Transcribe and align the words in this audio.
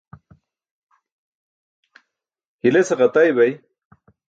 hilese 2.63 2.93
ġatay 3.01 3.29
bay 3.37 3.51